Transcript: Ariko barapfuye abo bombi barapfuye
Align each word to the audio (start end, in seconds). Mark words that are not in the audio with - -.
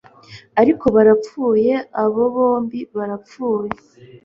Ariko 0.61 0.85
barapfuye 0.95 1.73
abo 2.03 2.23
bombi 2.35 2.79
barapfuye 2.95 3.71